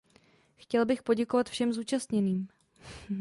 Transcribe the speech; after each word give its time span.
Chtěl 0.55 0.85
bych 0.85 1.03
poděkovat 1.03 1.49
všem 1.49 1.73
zúčastněným. 1.73 2.47